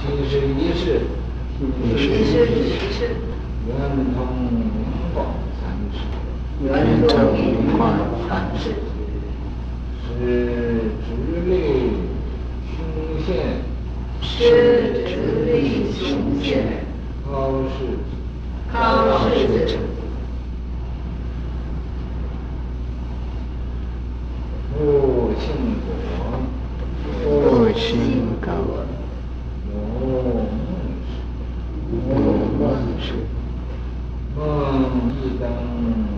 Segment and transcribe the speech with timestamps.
[0.00, 1.02] 七十一世，
[1.58, 2.56] 七十一
[2.90, 2.98] 世，
[3.68, 3.70] 圆
[4.14, 4.16] 通
[4.50, 4.56] 明
[5.12, 5.18] 广
[5.60, 5.94] 三世，
[6.64, 6.66] 圆
[7.06, 7.38] 通明
[7.76, 7.78] 广
[8.26, 8.62] 三世，
[10.08, 10.18] 是
[11.04, 11.08] 直
[11.46, 11.52] 立
[12.64, 12.80] 胸
[13.26, 13.28] 腺，
[14.22, 15.10] 是直
[15.44, 15.52] 立
[15.92, 16.02] 胸
[16.42, 16.48] 腺，
[17.30, 17.30] 高
[17.76, 17.78] 士，
[18.72, 19.78] 高士子。
[24.72, 24.78] 复
[25.38, 25.44] 姓
[25.84, 25.86] 果，
[27.22, 27.24] 复
[27.78, 27.88] 姓
[28.40, 28.48] 果，
[32.08, 32.16] 有
[32.58, 32.64] 梦
[32.98, 33.06] 氏，
[34.36, 34.40] 梦
[35.12, 35.42] 一灯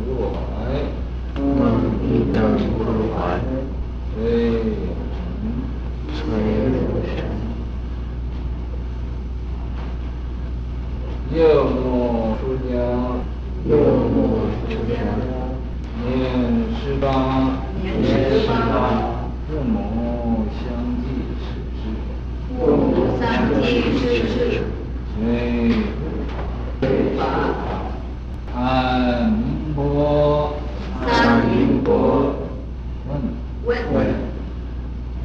[0.06, 0.38] 入怀，
[1.40, 1.42] 梦
[2.04, 2.70] 一灯入
[3.12, 3.16] 怀，
[6.14, 6.20] 随
[6.70, 7.10] 流尘，
[11.34, 12.74] 右目出家，
[13.66, 14.16] 右目
[14.68, 14.94] 出家，
[16.04, 16.06] 年
[16.78, 17.06] 十八。
[17.80, 18.10] 年十
[18.46, 18.52] 八，
[19.48, 19.74] 父母
[20.60, 20.62] 相
[21.00, 21.04] 继
[21.40, 21.42] 逝
[21.80, 21.82] 世，
[22.48, 22.86] 父母
[23.18, 23.22] 相
[23.62, 23.64] 继
[23.98, 24.36] 逝世，
[26.80, 27.20] 随三
[29.32, 29.40] 明
[29.74, 29.80] 波，
[31.06, 31.10] 三
[31.46, 31.50] 明
[31.82, 31.90] 波，
[33.64, 33.96] 问问，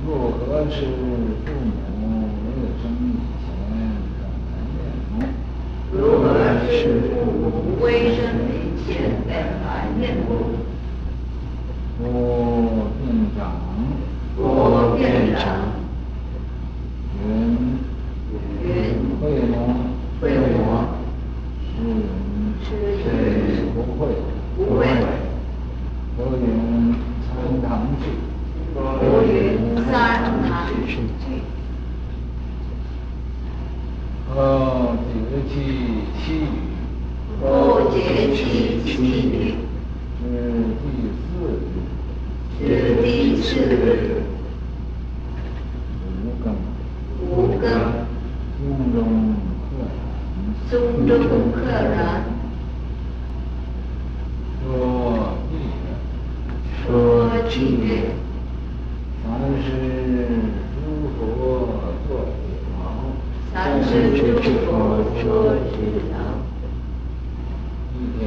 [0.05, 1.51] 如何是父
[1.99, 3.11] 母未生以
[3.51, 3.55] 前
[3.97, 3.99] 本
[4.45, 5.19] 来面目？
[5.91, 6.25] 如何
[6.69, 6.71] 是
[7.09, 7.41] 父母
[7.81, 8.17] 未生
[8.49, 8.53] 以
[8.85, 8.87] 前
[9.25, 9.29] 本
[9.65, 9.67] 来
[9.99, 10.29] 面目？
[11.99, 12.03] 我
[12.99, 13.03] 店
[13.35, 13.39] 长，
[14.37, 15.01] 我店
[15.35, 15.41] 长，
[17.25, 17.25] 云
[18.61, 18.67] 云
[19.19, 19.55] 会吗？
[20.21, 20.67] 会吗？
[22.63, 23.03] 是是
[23.55, 23.75] 是不
[24.65, 24.81] 会，不会。
[26.17, 26.45] 多云
[27.21, 27.27] 参
[27.61, 27.69] 堂
[28.01, 28.03] 去，
[28.73, 28.81] 多
[29.23, 29.31] 云
[29.85, 29.85] 参
[30.23, 30.91] 堂去。
[34.33, 34.35] 后
[35.07, 35.13] 节
[35.47, 35.53] 期
[36.17, 36.45] 七雨，
[37.41, 37.45] 后
[37.91, 37.95] 节
[38.35, 38.37] 期
[38.85, 38.87] 七
[39.29, 39.31] 雨，
[40.21, 40.25] 是
[40.81, 40.83] 第
[41.17, 41.25] 四
[42.59, 42.61] 日，是
[43.01, 43.05] 第
[43.41, 43.75] 四日，
[46.03, 46.45] 五更，
[47.21, 47.25] 五
[47.59, 47.63] 更，
[48.59, 48.95] 宫中
[49.63, 49.69] 客
[50.69, 50.73] 人，宫
[51.07, 51.11] 中
[51.51, 51.95] 客人，
[54.63, 54.67] 说
[55.49, 55.87] 祭月，
[56.85, 56.87] 说
[57.49, 57.89] 祭月，
[59.23, 59.25] 三
[59.63, 59.65] 世
[60.73, 60.75] 诸
[61.17, 61.19] 佛
[62.07, 62.39] 作礼
[62.73, 62.77] 郎，
[63.53, 64.19] 三世诸
[64.65, 64.67] 佛
[65.21, 65.23] 作
[65.53, 65.57] 礼
[66.11, 66.15] 郎，
[67.93, 68.21] 一条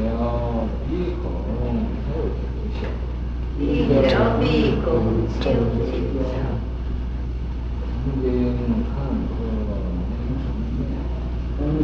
[0.88, 0.88] 鼻
[1.22, 1.24] 孔
[2.06, 2.80] 透九
[4.08, 4.92] 窍，一条鼻孔
[5.40, 5.48] 透九
[6.28, 6.36] 窍。
[8.04, 8.28] 曾经
[8.76, 8.84] 看
[9.16, 9.40] 过年
[10.36, 10.44] 成
[10.76, 10.84] 面，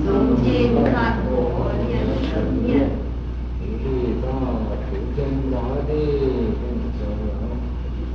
[0.04, 2.92] 曾经看过年成面，
[3.58, 3.64] 地
[4.20, 4.28] 大
[4.84, 5.16] 普天
[5.50, 5.88] 大地
[6.60, 7.26] 更逍遥，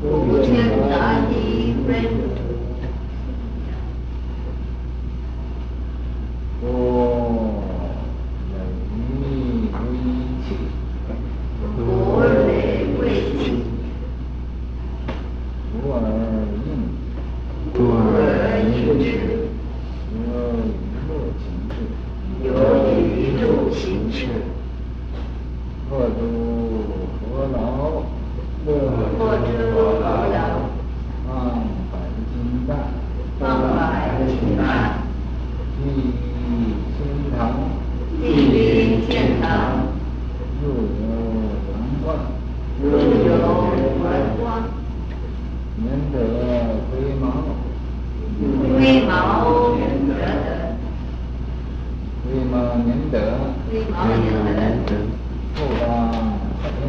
[0.02, 0.06] 普
[0.44, 0.46] 天
[0.88, 0.94] 大
[1.28, 1.32] 地
[1.88, 1.90] 更。
[6.64, 6.70] 我
[7.18, 7.20] 累
[9.82, 9.84] 为
[10.46, 10.54] 气，
[11.80, 11.82] 我
[12.46, 13.02] 累为
[13.40, 13.42] 气，
[15.74, 16.06] 无耳
[16.66, 16.68] 应，
[17.74, 17.98] 无耳
[18.62, 19.02] 应知，
[20.14, 20.20] 有
[20.54, 20.56] 雨
[21.08, 21.10] 露
[21.42, 21.74] 情事，
[22.44, 22.46] 有
[22.86, 22.88] 雨
[23.42, 24.20] 露情事，
[25.90, 26.22] 破诸
[27.26, 27.58] 何劳，
[28.64, 28.70] 破
[29.40, 29.42] 诸
[29.74, 29.82] 何
[30.30, 30.70] 劳，
[31.28, 31.30] 放
[31.92, 31.94] 百
[32.30, 32.32] 金
[32.68, 32.70] 担，
[33.40, 33.42] 放
[33.76, 33.80] 百
[34.28, 34.62] 金担，
[35.82, 35.84] 地
[36.94, 36.96] 天
[37.36, 37.40] 堂，
[38.22, 38.24] 地
[39.08, 39.10] 天
[39.42, 39.50] 堂，
[40.62, 40.72] 入有
[41.66, 41.68] 荣
[42.04, 42.06] 光，
[42.84, 42.94] 入有
[43.38, 43.40] 荣
[44.40, 44.42] 光，
[45.78, 46.14] 免得
[46.92, 47.24] 龟毛，
[48.78, 49.10] 龟毛
[49.76, 50.10] 免得，
[52.24, 53.14] 龟毛免得，
[53.72, 53.92] 龟毛
[54.46, 54.48] 免
[54.86, 54.88] 得，
[55.56, 55.82] 后当
[56.62, 56.80] 坏天，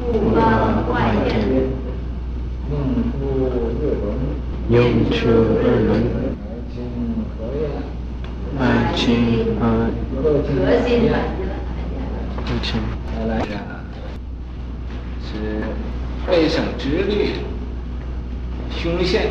[0.00, 0.02] 后
[0.34, 0.38] 当
[0.86, 0.88] 坏
[1.28, 1.30] 天，
[2.70, 2.72] 应
[3.10, 4.02] 出二轮，
[4.70, 4.72] 应
[5.10, 5.90] 出二轮，
[8.58, 8.60] 爱
[8.94, 9.06] 亲
[9.58, 10.44] 和爱亲和和
[10.86, 11.12] 心，和
[12.62, 12.70] 亲，
[13.16, 13.52] 再来讲，
[15.22, 15.26] 是
[16.26, 17.12] 背省直立
[18.70, 19.30] 胸腺，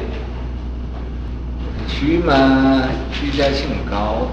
[1.88, 4.28] 徐嘛，徐家姓高，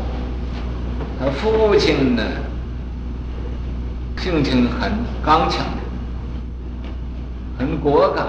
[1.18, 2.22] 他父亲呢，
[4.18, 4.92] 性情很
[5.24, 5.66] 刚强，
[7.58, 8.24] 很果敢，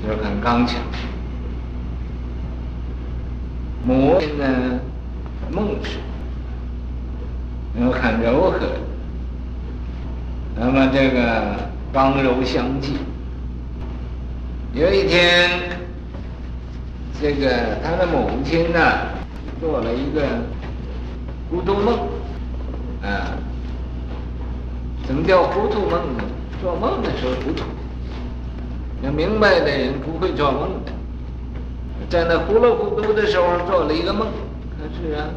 [0.00, 0.80] 就很刚强。
[3.84, 4.44] 母亲呢，
[5.50, 5.98] 孟氏，
[7.80, 8.58] 又很柔和，
[10.56, 11.56] 那么这个
[11.92, 12.94] 刚柔相济。
[14.72, 15.50] 有一天，
[17.20, 18.78] 这个他的母亲呢，
[19.60, 20.22] 做了一个
[21.50, 21.98] 糊涂梦，
[23.02, 23.36] 啊，
[25.06, 26.24] 什么叫糊涂梦呢？
[26.60, 27.64] 做梦的时候糊涂，
[29.02, 30.92] 要明白的人不会做梦的。
[32.08, 34.26] 在那糊里糊涂的时候做了一个梦，
[34.78, 35.28] 可是啊，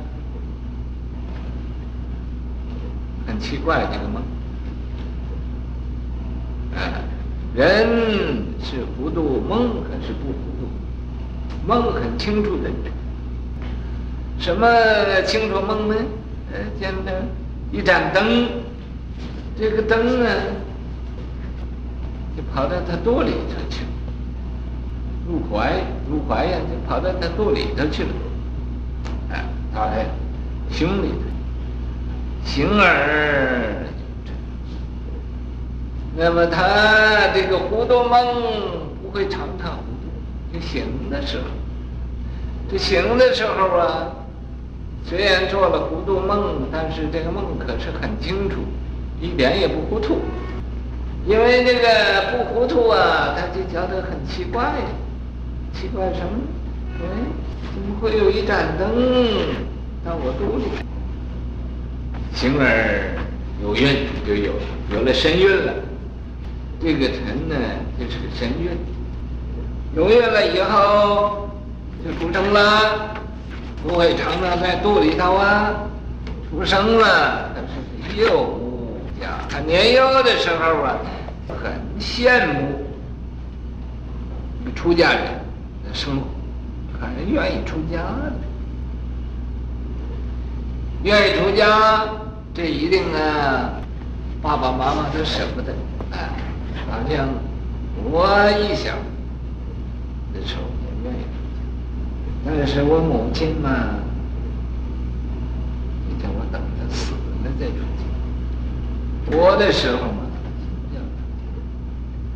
[3.25, 4.21] 很奇怪这个梦。
[6.75, 7.01] 啊，
[7.56, 7.88] 人
[8.62, 10.68] 是糊涂，梦可是不糊涂。
[11.68, 12.74] 梦很清楚的人。
[14.39, 14.68] 什么
[15.25, 15.95] 清楚梦呢？
[16.51, 17.12] 呃，见着
[17.71, 18.47] 一盏灯，
[19.56, 20.30] 这个灯呢，
[22.36, 23.89] 就跑到他肚里头去了，
[25.27, 25.74] 入怀
[26.09, 28.09] 入怀呀，就跑到他肚里头去了，
[29.30, 29.44] 啊，
[29.74, 30.06] 他在
[30.71, 31.19] 胸里头。
[32.45, 33.85] 形而
[36.18, 41.44] 那么他这个糊涂梦不会常常糊涂，就醒的时候，
[42.71, 44.07] 这醒的时候啊，
[45.05, 48.57] 虽然做了糊涂梦，但是这个梦可是很清楚，
[49.19, 50.19] 一点也不糊涂。
[51.25, 51.87] 因为这个
[52.31, 54.71] 不糊涂啊，他就觉得很奇怪，
[55.73, 56.29] 奇怪什么？
[57.01, 57.05] 哎，
[57.73, 58.87] 怎么会有一盏灯
[60.03, 60.65] 到我肚里？
[62.33, 63.15] 形而
[63.61, 64.53] 有孕，就有
[64.93, 65.73] 有了身孕了。
[66.81, 67.55] 这个尘呢，
[67.99, 68.69] 就是个身孕。
[69.95, 71.49] 有孕了以后，
[72.03, 73.13] 就出生了，
[73.83, 75.73] 不会常常在肚里头啊。
[76.51, 78.59] 出生了，但是幼
[79.21, 80.97] 呀，他年幼的时候啊，
[81.47, 82.83] 很羡慕
[84.73, 85.21] 出家人
[85.87, 86.25] 的生活，
[86.99, 88.33] 很愿意出家的。
[91.03, 92.03] 愿意出家，
[92.51, 93.69] 这一定啊，
[94.41, 95.71] 爸爸妈妈都舍不得。
[96.11, 96.33] 啊，
[96.89, 97.29] 好像
[98.11, 98.27] 我
[98.59, 98.95] 一想
[100.33, 101.23] 的时候也愿意，
[102.69, 103.95] 是我母亲嘛，
[106.07, 109.36] 就叫我等他死了再出家。
[109.36, 110.30] 活的时候嘛，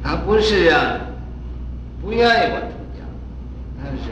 [0.04, 0.98] 他不是啊，
[2.02, 3.06] 不愿意我出家，
[3.78, 4.10] 但是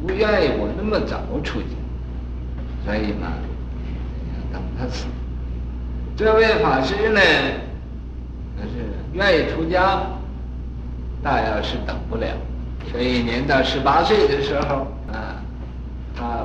[0.00, 1.74] 不愿意我那么早出家，
[2.86, 3.32] 所以嘛。
[4.52, 5.06] 等他死，
[6.16, 7.20] 这位法师呢，
[8.56, 10.02] 可是愿意出家，
[11.20, 12.28] 大要是等不了，
[12.92, 14.86] 所以年到十八岁的时候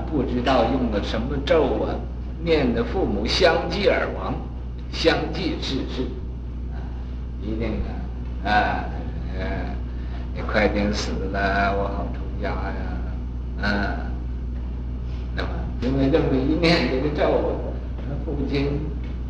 [0.10, 1.96] 不知道用了什么咒啊，
[2.44, 4.34] 念的父母相继而亡，
[4.92, 6.04] 相继逝世，
[6.72, 6.80] 啊，
[7.42, 7.80] 一定
[8.44, 8.86] 啊，啊，
[9.38, 9.76] 呃，
[10.36, 13.98] 你快点死了，我好出家呀，啊，
[15.36, 15.50] 那么
[15.82, 17.56] 因为这么一念这个咒啊。
[18.26, 18.68] 父亲，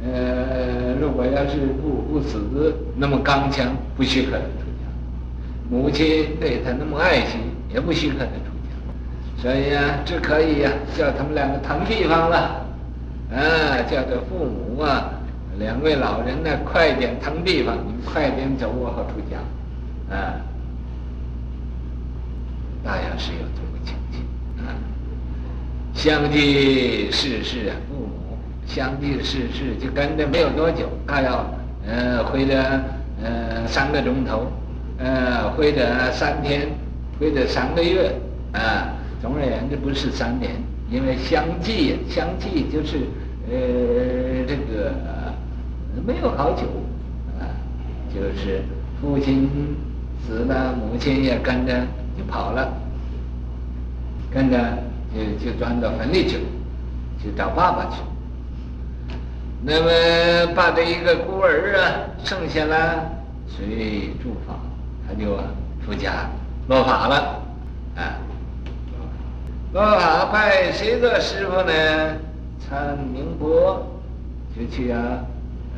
[0.03, 4.87] 呃，如果要是不不死，那么刚强，不许可能出家；
[5.69, 7.37] 母亲对他那么爱惜，
[7.73, 8.48] 也不许可能出家。
[9.41, 12.65] 所以啊，只可以呀、叫他们两个腾地方了，
[13.31, 15.11] 啊，叫做父母啊，
[15.57, 19.37] 两位老人呢，快点腾地方，你们快点走，我好出家，
[20.13, 20.35] 啊，
[22.83, 24.19] 大约是有这么情形
[24.57, 24.75] 啊，
[25.93, 27.75] 相继逝世啊。
[27.87, 31.45] 父母相继逝世，就跟着没有多久，他要
[31.87, 32.53] 呃或者
[33.23, 34.51] 呃三个钟头，
[34.97, 36.67] 呃或者三天，
[37.19, 38.13] 或者三个月，
[38.51, 40.51] 啊，总而言之不是三年，
[40.89, 42.99] 因为相继相继就是
[43.49, 44.93] 呃这个
[46.05, 46.63] 没有好久，
[47.39, 47.43] 啊，
[48.13, 48.63] 就是
[49.01, 49.49] 父亲
[50.25, 51.73] 死了，母亲也跟着
[52.17, 52.71] 就跑了，
[54.31, 54.57] 跟着
[55.13, 56.37] 就就钻到坟里去，
[57.21, 58.01] 去找爸爸去。
[59.61, 63.11] 那么把这一个孤儿啊剩下了，
[63.45, 64.57] 随住法，
[65.05, 65.35] 他就
[65.85, 66.29] 出家
[66.69, 67.41] 落法了，
[67.97, 68.15] 啊，
[69.71, 71.71] 落法拜谁做师傅呢？
[72.59, 73.85] 参明婆
[74.55, 75.23] 就去啊，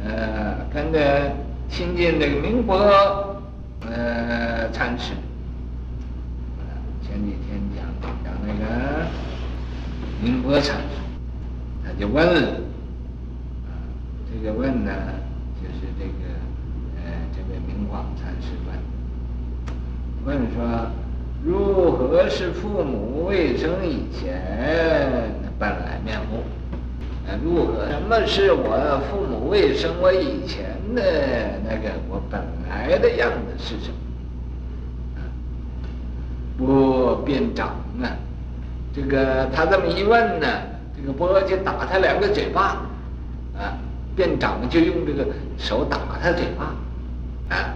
[0.05, 1.31] 呃，跟着
[1.69, 2.77] 亲近这个明婆，
[3.89, 5.13] 呃，参师。
[7.01, 7.85] 前几天讲
[8.23, 9.05] 讲那个
[10.21, 10.97] 明婆参师，
[11.85, 12.61] 他就问了。
[14.33, 14.91] 这个问呢，
[15.61, 16.31] 就是这个，
[17.03, 18.73] 呃，这位明广禅师问，
[20.25, 20.87] 问说，
[21.43, 26.43] 如何是父母未生以前本来面目？
[27.27, 27.87] 呃，如何？
[27.89, 31.01] 什么是我父母未生我以前的
[31.63, 33.95] 那个我本来的样子是什么？
[36.57, 37.69] 波便长
[38.03, 38.05] 啊，
[38.93, 40.47] 这个他这么一问呢，
[40.95, 42.85] 这个波就打他两个嘴巴，
[43.57, 43.77] 啊。
[44.13, 45.25] 便长就用这个
[45.57, 46.75] 手打他嘴巴，
[47.55, 47.73] 啊，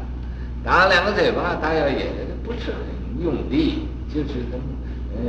[0.66, 2.08] 打两个嘴巴，大约也
[2.44, 2.76] 不是很
[3.20, 4.64] 用力，就是这么
[5.16, 5.24] 呃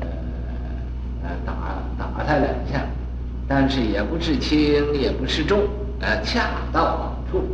[0.00, 0.06] 呃
[1.22, 1.52] 呃打
[1.98, 2.84] 打他两下，
[3.46, 5.60] 但是也不是轻，也不是重，
[6.00, 7.44] 呃，恰到好处，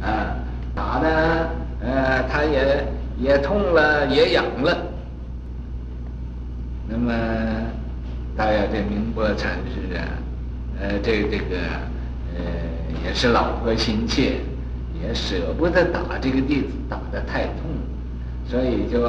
[0.00, 0.36] 啊，
[0.74, 2.86] 打的呃他也
[3.18, 4.76] 也痛了，也痒了，
[6.88, 7.12] 那么
[8.36, 10.04] 大家这明波禅师啊。
[10.80, 11.56] 呃，这个这个，
[12.34, 12.42] 呃，
[13.06, 14.40] 也是老婆心切，
[15.00, 17.70] 也舍不得打这个弟子，打得太痛，
[18.46, 19.02] 所以就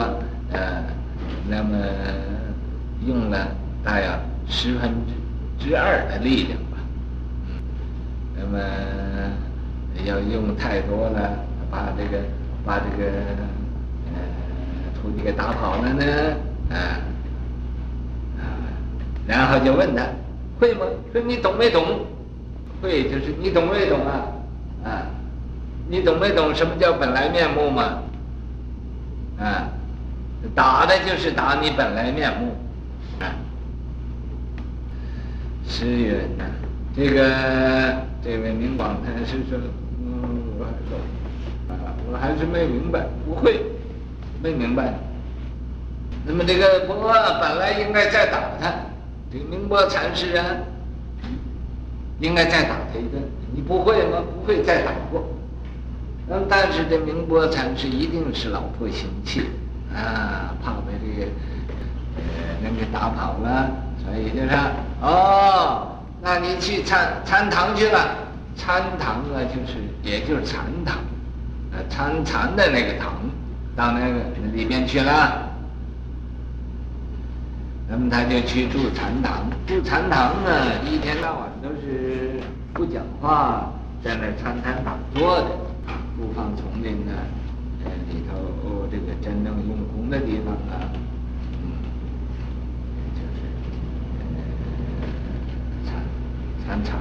[0.52, 0.84] 呃，
[1.48, 1.78] 那么
[3.06, 3.48] 用了
[3.84, 4.08] 大约
[4.48, 4.92] 十分
[5.60, 6.78] 之二的力量吧，
[8.36, 8.60] 那么
[10.06, 11.40] 要用太多了，
[11.70, 12.24] 把这个
[12.66, 13.12] 把这个
[14.14, 14.22] 呃
[15.02, 16.06] 徒弟给打跑了呢，
[16.70, 16.78] 啊
[18.40, 18.44] 啊，
[19.28, 20.04] 然后就问他
[20.60, 20.86] 会吗？
[21.12, 22.06] 说你懂没懂？
[22.82, 24.28] 会就是你懂没懂啊？
[24.84, 25.06] 啊，
[25.90, 28.00] 你懂没懂什么叫本来面目吗？
[29.38, 29.70] 啊，
[30.56, 32.56] 打的就是打你本来面目，
[33.20, 33.36] 啊，
[35.68, 36.46] 是云呐，
[36.96, 37.22] 这个
[38.24, 39.60] 这位明广禅师说，
[40.00, 40.98] 嗯，我还说，
[41.70, 43.62] 啊，我还是没明白，不会，
[44.42, 44.94] 没明白。
[46.26, 46.96] 那么这个波
[47.42, 48.74] 本来应该再打他，
[49.32, 50.46] 这个明波禅师啊，
[52.20, 53.22] 应该再打他一顿，
[53.54, 54.24] 你不会吗？
[54.34, 55.28] 不会再打过。
[56.28, 59.42] 那么，但是这明波禅师一定是老婆心切
[59.94, 61.28] 啊，怕被这个
[62.16, 63.70] 呃人给打跑了，
[64.04, 64.58] 所以就说
[65.02, 65.88] 哦，
[66.24, 68.16] 那你去参参堂去了，
[68.56, 70.98] 参堂啊，就是也就是禅堂，
[71.72, 73.14] 呃，参禅的那个堂，
[73.76, 74.16] 到那个
[74.52, 75.44] 里面去了。
[77.88, 82.40] 那么他就去住禅堂，住禅堂呢，一天到晚都是
[82.74, 83.72] 不讲话，
[84.04, 85.65] 在那参禅打坐的。
[86.86, 87.14] 不放丛林呢，
[88.10, 90.94] 里头、哦、这个真正用功的地方啊，
[91.64, 91.82] 嗯，
[93.16, 93.42] 就是
[95.84, 95.96] 参
[96.64, 96.96] 参禅。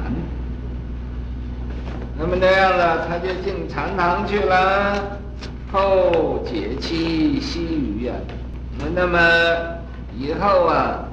[2.17, 5.19] 那么这样了，他就进禅堂去了，
[5.71, 7.67] 后解期西
[8.00, 8.17] 隅啊。
[8.95, 9.19] 那么
[10.17, 11.05] 以后啊，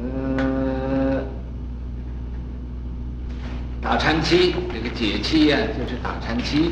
[0.00, 1.22] 嗯，
[3.82, 6.70] 打禅期，这个解期呀，就是打禅期。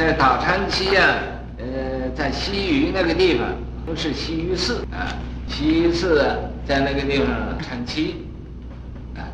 [0.00, 1.18] 在打禅期呀，
[1.58, 3.48] 呃，在西隅那个地方，
[3.84, 5.12] 不是西隅寺啊，
[5.46, 7.28] 西隅寺啊，在那个地方
[7.60, 8.24] 禅期，
[9.14, 9.28] 啊，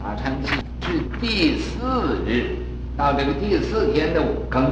[0.00, 2.58] 打禅期至第四日，
[2.96, 4.62] 到这个第四天的五更，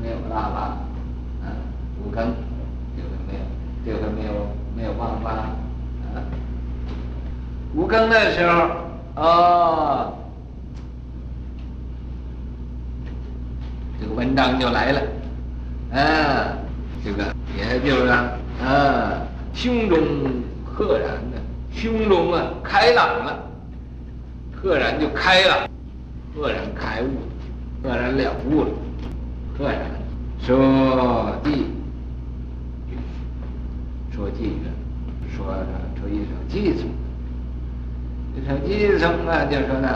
[0.00, 0.78] 没有了吧？
[1.44, 1.52] 啊，
[2.02, 2.32] 五更，
[2.96, 4.32] 这个没有，这个没有，
[4.74, 5.50] 没有忘吧？
[6.14, 6.24] 啊，
[7.74, 8.70] 五更的时候，
[9.16, 10.14] 哦。
[13.97, 15.00] 这文章就来了，
[15.92, 16.58] 啊，
[17.04, 17.24] 这个
[17.56, 19.22] 也就是啊，
[19.54, 19.98] 胸中
[20.64, 21.38] 赫然的，
[21.72, 23.38] 胸中啊开朗了，
[24.54, 25.68] 赫然就开了，
[26.34, 27.08] 赫然开悟，
[27.82, 28.70] 赫然了悟了，
[29.56, 29.78] 赫然
[30.40, 31.66] 说地，
[34.10, 34.62] 说偈语，
[35.36, 35.46] 说
[36.00, 36.88] 出一首偈颂，
[38.34, 39.88] 一首偈颂啊，就说呢，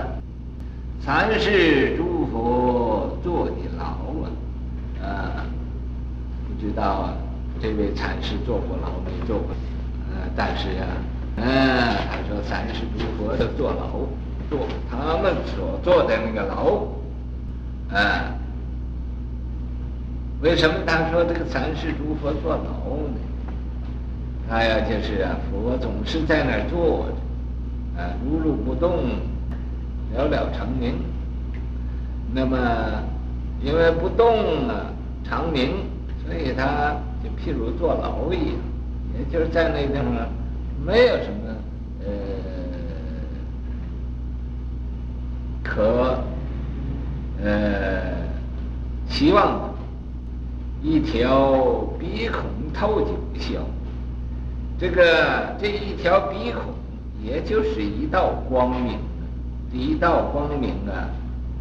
[1.01, 4.02] 三世诸佛坐地牢。
[5.13, 5.45] 啊，
[6.49, 7.15] 不知道啊，
[7.61, 9.49] 这位禅师坐过牢没坐过？
[10.11, 10.87] 呃，但是啊，
[11.37, 14.07] 嗯，他说三世诸佛都坐牢，
[14.49, 16.87] 坐他们所坐的那个牢，
[17.95, 18.35] 啊，
[20.41, 23.21] 为什么他说这个三世诸佛坐牢呢？
[24.49, 29.19] 他呀，就是啊，佛总是在那儿坐着，啊，如如不动，
[30.15, 30.95] 了了成名，
[32.33, 32.57] 那么。
[33.65, 34.91] 因为不动啊，
[35.25, 35.71] 长明，
[36.27, 38.57] 所以他就譬如坐牢一样，
[39.19, 40.05] 也就是在那地方
[40.85, 41.55] 没有什么
[42.05, 42.11] 呃
[45.63, 46.19] 可
[47.43, 48.03] 呃
[49.09, 49.69] 希望的，
[50.83, 52.43] 一条鼻孔
[52.75, 53.61] 透九霄，
[54.79, 56.63] 这个这一条鼻孔，
[57.23, 58.99] 也就是一道光明，
[59.73, 61.09] 一道光明啊，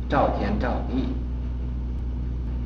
[0.09, 1.05] 照天照地。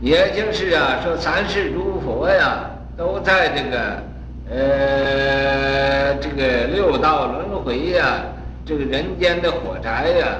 [0.02, 4.04] 也就是啊，说三世诸佛呀，都在这个
[4.52, 8.26] 呃这个六道轮回呀，
[8.66, 10.38] 这个人间的火宅呀，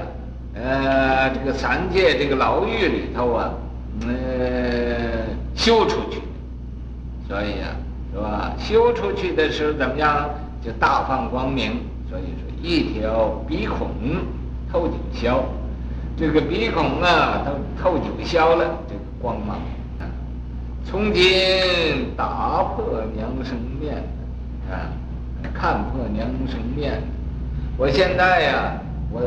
[0.54, 3.50] 呃这个三界这个牢狱里头啊，
[4.02, 4.08] 呃
[5.54, 6.20] 修出去，
[7.26, 7.74] 所以啊，
[8.12, 8.52] 是吧？
[8.58, 10.28] 修出去的时候怎么样？
[10.62, 11.80] 就大放光明。
[12.08, 13.88] 所以说，一条鼻孔
[14.70, 15.40] 透九霄，
[16.16, 18.78] 这个鼻孔啊，都透九霄了。
[19.20, 19.56] 光芒
[19.98, 20.04] 啊！
[20.84, 21.24] 从今
[22.16, 23.96] 打破娘生面
[24.70, 24.92] 啊，
[25.54, 27.02] 看破娘生面。
[27.76, 28.72] 我现在呀，
[29.10, 29.20] 我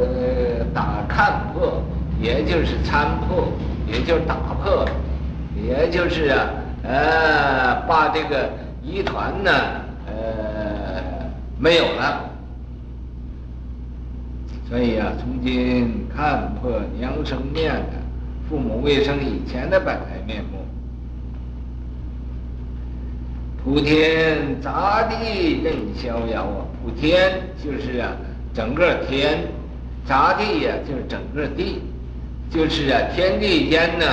[0.74, 1.82] 打看破，
[2.20, 3.52] 也就是参破，
[3.88, 4.86] 也就是打破，
[5.56, 6.50] 也就是啊，
[6.84, 8.50] 呃，把这个
[8.82, 9.52] 疑团呢，
[10.08, 11.02] 呃，
[11.58, 12.30] 没有了。
[14.70, 17.84] 所以啊，从今看破娘生面。
[18.50, 20.66] 父母未生以前的本来面目，
[23.64, 26.66] 普天杂地任逍遥啊！
[26.84, 27.32] 普天
[27.64, 28.12] 就是啊，
[28.54, 29.38] 整个天；
[30.04, 31.84] 杂地呀、就是整个地，
[32.50, 34.06] 就是啊，天地间呢，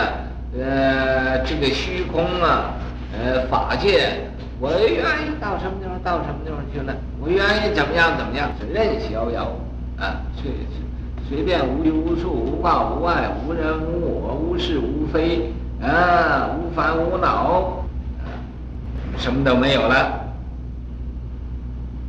[0.59, 2.75] 呃，这个虚空啊，
[3.19, 4.21] 呃，法界，
[4.61, 9.57] 我愿意到什么地方到什么地方去了，我愿意怎么样怎么样，任逍遥
[9.97, 10.51] 啊，随
[11.29, 15.53] 随便无拘无束，无挂无碍，无人无我，无是无非。
[15.83, 17.85] 啊，无烦无恼，
[19.19, 20.21] 什么都没有了。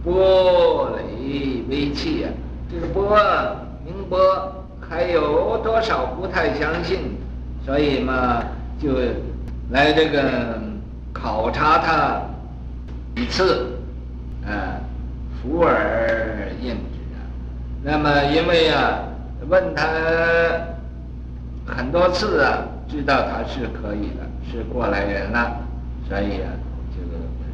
[0.04, 2.32] 波雷微气啊，
[2.72, 3.10] 这个波
[3.84, 4.20] 明波
[4.80, 7.18] 还有多少不太相信？
[7.66, 8.42] 所以嘛，
[8.82, 8.94] 就
[9.72, 10.62] 来这个
[11.12, 12.22] 考察他
[13.18, 13.78] 一次，
[14.46, 14.80] 啊，
[15.42, 17.20] 福尔应之啊。
[17.84, 19.00] 那么因为啊，
[19.50, 19.84] 问他
[21.66, 22.64] 很多次啊。
[22.90, 25.60] 知道他是可以的，是过来人了，
[26.08, 26.48] 所以啊，
[26.96, 27.04] 就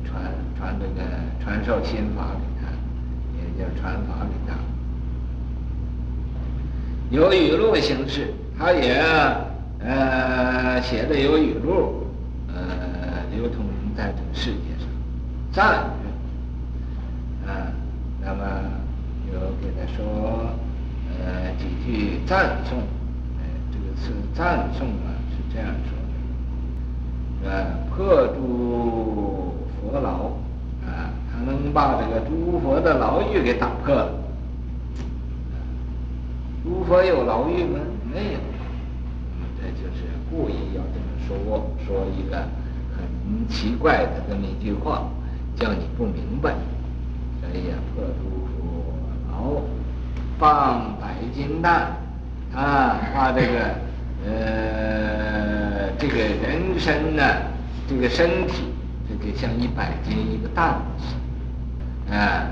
[0.07, 0.21] 传
[0.55, 1.01] 传这个
[1.43, 2.67] 传授心法给他，
[3.35, 4.55] 也就传法给他。
[7.09, 9.03] 有语录形式，他也
[9.79, 12.05] 呃写的有语录，
[12.49, 12.53] 呃
[13.35, 13.65] 流通
[13.97, 14.87] 在这个世界上，
[15.51, 15.65] 赞，
[17.47, 17.73] 啊，
[18.21, 18.43] 那么
[19.33, 20.32] 有给他说
[21.83, 22.79] 去赞颂，
[23.39, 25.11] 哎，这个是赞颂啊。
[25.35, 25.91] 是这样说
[27.43, 27.53] 的，呃，
[27.89, 30.31] 破诸佛牢，
[30.87, 34.11] 啊，他能把这个诸佛的牢狱给打破了。
[36.63, 37.79] 诸佛有牢狱吗？
[38.13, 38.39] 没有。
[39.35, 42.37] 那么这就是故意要这么说，说一个
[42.95, 45.09] 很奇怪的这么一句话，
[45.55, 46.55] 叫你不明白。
[47.41, 48.93] 所以呀，破诸佛
[49.31, 49.61] 牢，
[50.43, 51.95] 放百金蛋，
[52.53, 53.59] 啊，把这个，
[54.25, 55.89] 呃。
[55.97, 57.23] 这个人身呢，
[57.87, 58.73] 这个身体，
[59.07, 60.81] 这就像一百斤一个蛋，
[62.11, 62.43] 啊，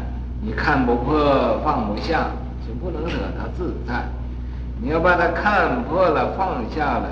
[0.41, 2.27] 你看不破放不下，
[2.65, 4.05] 就不能惹他自在。
[4.81, 7.09] 你要把它看破了放下了，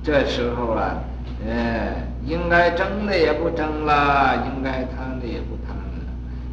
[0.00, 0.94] 这时候啊，
[1.44, 1.92] 呃，
[2.24, 6.06] 应该争的也不争了，应该贪的也不贪了，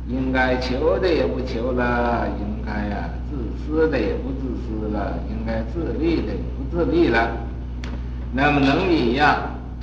[0.07, 7.31] 应该求的也不求了，应该呀自私的也不自私了，应该自利的也不自利了。
[8.33, 9.37] 那么能以呀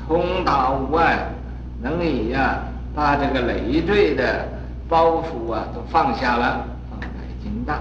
[0.07, 1.31] 通达无碍，
[1.81, 2.61] 能以呀
[2.94, 4.47] 把这个累赘的
[4.87, 7.07] 包袱啊都放下了，放在
[7.42, 7.81] 金担。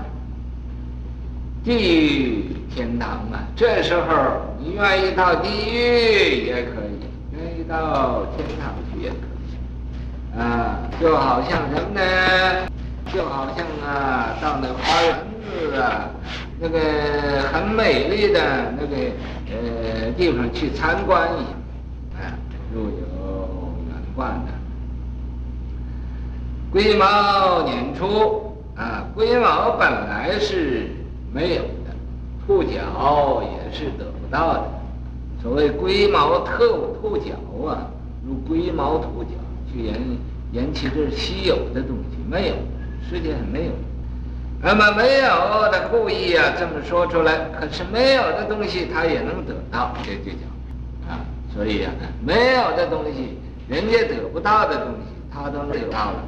[1.65, 4.07] 地狱天堂啊，这时候
[4.57, 7.03] 你愿意到地狱也可以，
[7.35, 10.39] 愿意到天堂去也可以。
[10.39, 12.72] 啊，就好像什么呢？
[13.13, 16.09] 就好像啊，到那花园子啊，
[16.59, 16.79] 那个
[17.51, 18.95] 很美丽的那个。
[19.55, 22.33] 呃，地方去参观一下，啊，
[22.73, 22.89] 如有
[23.87, 24.51] 缘观的。
[26.71, 30.87] 癸卯年初，啊，癸卯本来是
[31.31, 31.93] 没有的，
[32.47, 34.63] 兔角也是得不到的。
[35.39, 37.33] 所谓龟毛特兔角
[37.69, 37.91] 啊，
[38.25, 39.29] 如龟毛兔角，
[39.71, 39.93] 就言
[40.51, 42.55] 言其这是稀有的东西，没有，
[43.09, 43.71] 世界上没有。
[44.61, 50.45] 那么没有的故意啊，这么说出来，可是没有的东西他也能得到，这就叫
[51.09, 51.19] 啊。
[51.53, 51.91] 所以啊，
[52.25, 53.37] 没有的东西，
[53.67, 54.99] 人家得不到的东西，
[55.33, 56.23] 他都得到了。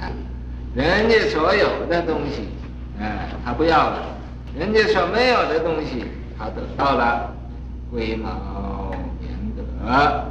[0.00, 0.08] 啊，
[0.74, 2.48] 人家所有的东西，
[3.00, 3.98] 哎，他不要了；
[4.56, 6.04] 人家所没有的东西，
[6.38, 7.34] 他得到了。
[7.92, 10.24] 癸卯年得，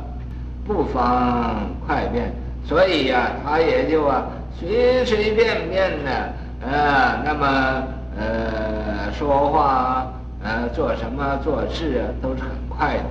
[0.66, 2.32] 不妨快便，
[2.66, 4.26] 所以呀、他也就啊，
[4.58, 6.34] 随随便便的。
[6.62, 7.84] 呃，那么
[8.18, 10.12] 呃，说话
[10.44, 13.04] 呃，做什么做事啊，都是很快的，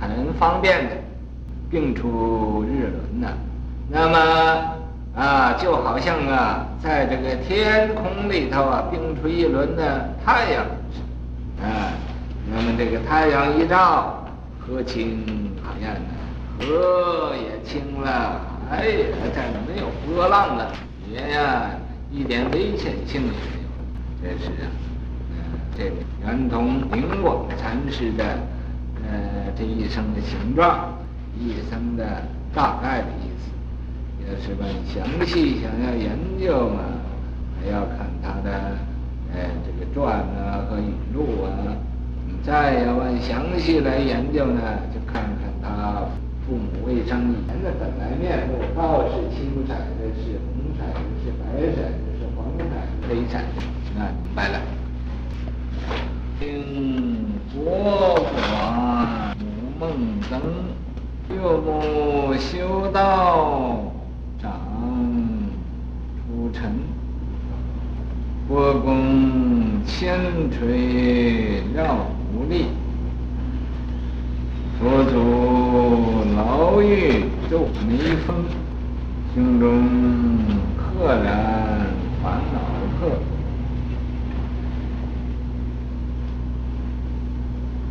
[0.00, 0.96] 很方便的，
[1.70, 3.28] 并出日轮呐。
[3.88, 4.74] 那么
[5.14, 10.64] 啊，就好像啊，在这个天空里头啊，并出一轮的太阳
[11.62, 11.94] 啊。
[12.52, 14.24] 那么这个太阳一照，
[14.58, 15.24] 河清
[15.62, 20.72] 海晏呐，河也清了，海也在那没有波浪了，
[21.12, 21.70] 也呀。
[22.08, 23.68] 一点危险性也没有，
[24.22, 24.70] 这是啊，
[25.32, 25.36] 呃，
[25.76, 28.24] 这个圆通灵广禅师的
[29.02, 30.94] 呃这一生的形状，
[31.36, 32.22] 一生的
[32.54, 33.50] 大概的意思。
[34.24, 36.80] 要是问详细想要研究嘛，
[37.60, 38.78] 还要看他的
[39.34, 41.74] 呃这个传啊和语录啊。
[42.44, 44.60] 再要问详细来研究呢，
[44.94, 45.05] 就
[46.86, 49.76] 卫生人的本来面目，道是青色的，
[50.14, 51.42] 是红色的，是白
[51.74, 52.74] 色的，是黄色的，
[53.08, 54.60] 黑色的，啊，明白了。
[56.38, 59.44] 听佛法如
[59.80, 59.90] 梦
[60.30, 60.40] 灯，
[61.28, 63.90] 六目修道
[64.40, 64.52] 长
[66.28, 66.70] 出尘，
[68.46, 70.20] 佛功千
[70.52, 72.66] 锤绕无力。
[77.56, 78.44] 狱昼眉峰，
[79.34, 79.82] 胸中
[80.76, 81.86] 赫然
[82.22, 82.58] 烦恼
[83.00, 83.18] 客，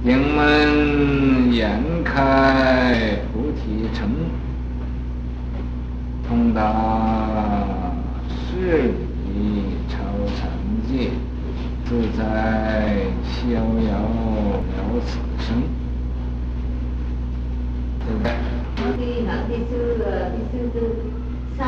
[0.04, 4.08] 迎门眼开菩提城，
[6.28, 6.62] 通达
[8.30, 8.93] 事
[9.25, 9.34] 理
[9.89, 9.95] 超
[10.38, 10.47] 禅
[10.88, 11.10] 界，
[11.86, 12.21] 自在
[13.23, 13.93] 逍遥
[14.78, 15.63] 了此生。
[18.08, 18.30] 对不对？
[19.56, 20.86] 第哪第四个第四个
[21.58, 21.68] 三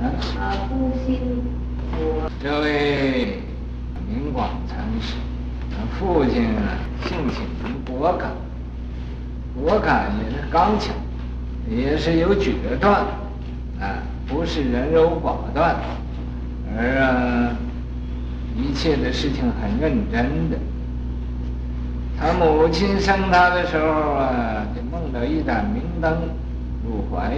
[0.00, 0.08] 啊？
[0.40, 0.72] 啊，不
[1.04, 1.20] 心
[1.98, 2.30] 我。
[2.42, 3.42] 这位
[4.08, 5.16] 明广禅师，
[5.98, 7.44] 父亲啊，性情
[7.84, 8.30] 果敢，
[9.54, 10.94] 果敢也是刚强，
[11.68, 13.02] 也是有决断，
[13.78, 15.76] 啊，不是人柔寡断，
[16.74, 17.54] 而啊，
[18.56, 20.56] 一切的事情很认真的。
[22.18, 26.16] 他母亲生他的时候啊，就梦到一盏明灯
[26.84, 27.30] 入怀，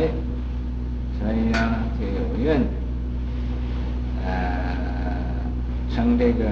[1.18, 1.59] 所以呢，
[1.98, 2.66] 就有孕，
[4.24, 4.33] 呃，
[5.88, 6.44] 生这个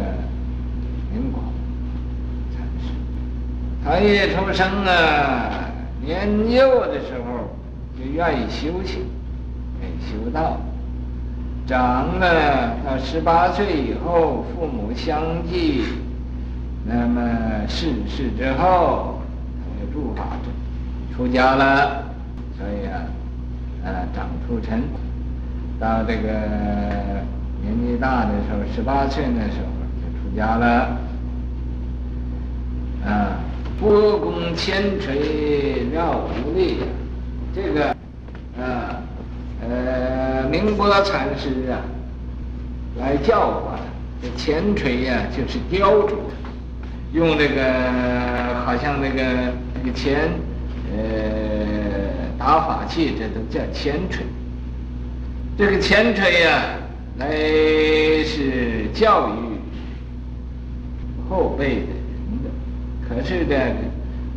[1.13, 1.45] 明广
[2.55, 2.93] 禅师。
[3.85, 5.71] 他一出生啊，
[6.05, 7.57] 年幼的时候
[7.99, 9.07] 就愿意修行，
[9.81, 10.61] 愿意修道。
[11.67, 15.85] 长了到十八岁以后，父母相继。
[16.85, 17.23] 那么
[17.69, 19.21] 逝世之后，
[19.63, 22.02] 他就入法出出家了，
[22.63, 23.03] 所以啊，
[23.85, 24.83] 呃，长出尘，
[25.81, 26.29] 到这个
[27.61, 29.67] 年纪大的时候，十八岁那时候
[29.99, 30.97] 就出家了，
[33.05, 33.41] 啊，
[33.81, 36.77] 波弓千锤妙无力，
[37.53, 37.89] 这个，
[38.63, 39.03] 啊，
[39.61, 41.83] 呃，明波禅师啊，
[43.01, 43.83] 来教化他，
[44.23, 46.15] 这千锤呀，就是雕琢。
[47.13, 47.61] 用这个
[48.65, 50.31] 好像那个那个钱，
[50.97, 51.42] 呃，
[52.45, 54.27] 打法器，这都叫前锤。
[55.57, 56.75] 这个前锤呀，
[57.17, 57.31] 来
[58.25, 59.33] 是教育
[61.31, 62.51] 后辈的人的。
[63.09, 63.55] 可是的，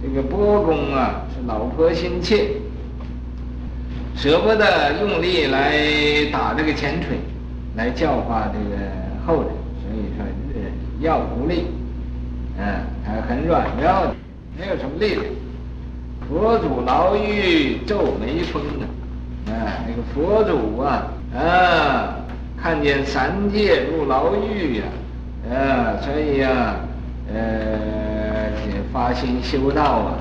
[0.03, 2.49] 这个波公啊，是老婆心切，
[4.15, 7.17] 舍不得用力来打这个前锤，
[7.75, 8.77] 来教化这个
[9.25, 9.49] 后人，
[9.81, 10.23] 所以说
[10.99, 11.65] 要无力。
[12.59, 12.65] 嗯，
[13.03, 14.13] 还很软弱，
[14.59, 15.25] 没有什么力量。
[16.27, 18.83] 佛祖牢狱昼眉峰啊，
[19.47, 22.15] 啊，那个佛祖啊，啊，
[22.61, 24.83] 看见三界入牢狱呀，
[25.51, 26.75] 啊，所以呀、啊，
[27.31, 28.49] 呃，
[28.91, 30.17] 发心修道啊，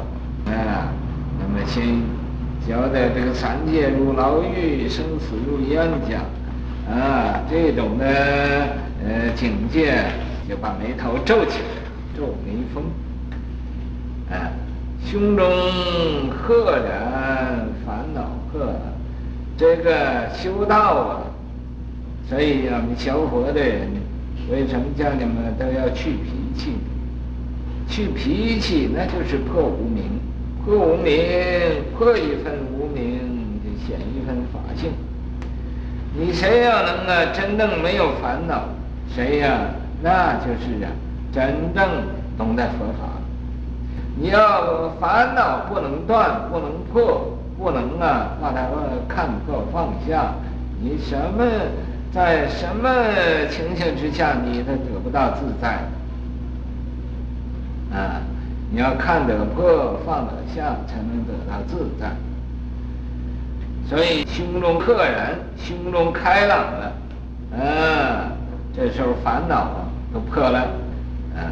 [0.46, 0.92] 啊，
[1.40, 1.82] 那么先
[2.66, 6.20] 觉得这个三界入牢狱，生死入冤家，
[6.92, 8.06] 啊，这种的
[9.02, 10.04] 呃境界，
[10.46, 11.64] 就把眉头皱起来。
[12.16, 12.84] 皱眉峰，
[15.14, 15.46] 胸中
[16.28, 18.74] 赫然烦恼客，
[19.56, 21.20] 这个修道啊，
[22.28, 23.92] 所以我们学佛的人，
[24.50, 26.72] 为什么叫你们都要去脾气？
[27.86, 30.18] 去脾气，那就是破无明，
[30.64, 31.14] 破无明，
[31.96, 33.20] 破一份无明，
[33.62, 34.90] 就显一分法性。
[36.18, 38.64] 你谁要能啊，真正没有烦恼，
[39.14, 39.60] 谁呀、
[40.02, 40.90] 那就是啊。
[41.32, 41.88] 真正
[42.36, 43.13] 懂得佛法，
[44.16, 48.68] 你要烦恼不能断，不能破，不能啊把它
[49.08, 50.34] 看破放下。
[50.80, 51.44] 你什么
[52.12, 52.88] 在什么
[53.50, 55.78] 情形之下，你都得不到自在。
[57.92, 58.20] 啊，
[58.70, 62.10] 你要看得破，放得下，才能得到自在。
[63.88, 66.92] 所以胸中赫然，胸中开朗了，
[67.52, 68.32] 啊，
[68.74, 70.60] 这时候烦恼啊都破了。
[71.36, 71.50] 啊，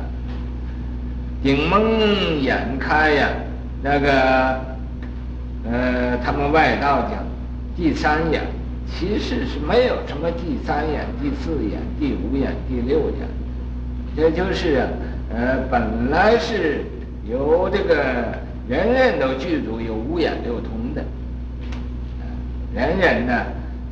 [1.43, 3.29] 顶蒙眼开呀，
[3.83, 4.61] 那个，
[5.69, 7.19] 呃，他们外道讲
[7.77, 8.43] 第三眼，
[8.87, 13.27] 其实是没有什么第三眼、第四眼、第五眼、第六眼，
[14.15, 14.87] 这就是啊，
[15.35, 16.85] 呃，本来是
[17.29, 17.97] 由这个
[18.69, 21.05] 人人都具足有五眼六通的，
[22.73, 23.33] 人人呢，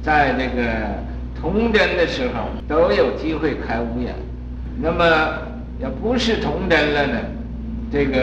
[0.04, 0.62] 在这个
[1.40, 4.14] 童真的时候都有机会开五眼，
[4.80, 5.50] 那么。
[5.82, 7.18] 要不是童真了呢，
[7.90, 8.20] 这个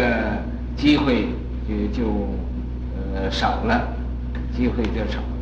[0.75, 1.27] 机会
[1.67, 2.29] 也就
[3.15, 3.87] 呃少了，
[4.55, 5.37] 机会就少了。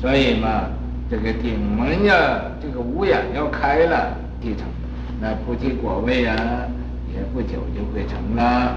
[0.00, 0.64] 所以嘛，
[1.08, 4.66] 这个顶门呀这个五眼要开了，提成，
[5.20, 6.36] 那菩提果位啊，
[7.14, 8.76] 也不久就会成了。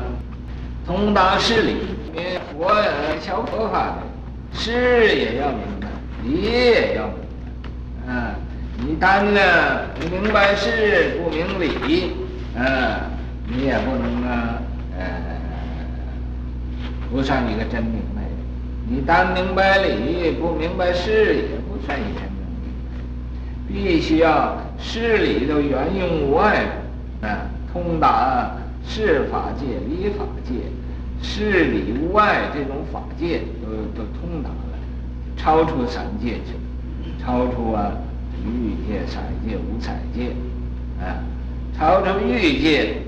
[0.86, 1.76] 通达事理，
[2.16, 2.72] 因佛
[3.20, 5.88] 学佛法的事也要明白，
[6.24, 7.16] 理也要明
[8.06, 8.14] 白。
[8.14, 8.36] 啊，
[8.78, 9.42] 你单呢
[10.10, 12.14] 明白事不明理，
[12.56, 13.10] 啊，
[13.48, 14.57] 你也不能啊，
[17.12, 18.32] 不算一个真明白人。
[18.90, 23.68] 你单明白理不明白事，也不算一个真明白。
[23.68, 26.66] 必须要事理都圆融无碍，
[27.22, 30.54] 啊，通达事法界、理法界，
[31.22, 34.78] 事理无碍这种法界都都通达了，
[35.36, 36.56] 超出三界去。
[37.20, 37.92] 超出啊，
[38.46, 40.32] 欲界、色界、无色界，
[41.04, 41.20] 啊，
[41.78, 43.02] 超出欲界，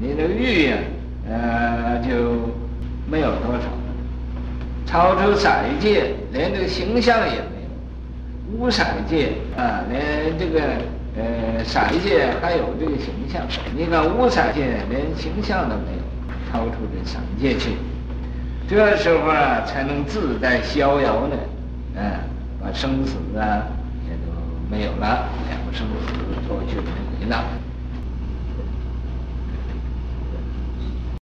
[0.00, 0.78] 你的欲呀，
[1.28, 2.48] 呃，就
[3.10, 3.64] 没有多少。
[4.86, 8.58] 超出色界，连这个形象也没有。
[8.58, 10.60] 无色界啊，连这个
[11.16, 13.42] 呃色界还有这个形象，
[13.76, 16.02] 你看无色界连形象都没有，
[16.50, 17.72] 超出这三界去，
[18.66, 21.36] 这时候啊，才能自在逍遥呢，
[21.96, 22.02] 嗯、
[22.58, 23.68] 把生死啊
[24.08, 24.32] 也都
[24.70, 26.12] 没有了，两个生死
[26.48, 26.76] 都去
[27.20, 27.44] 没了。